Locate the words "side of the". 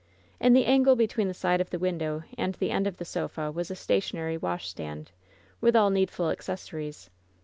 1.35-1.77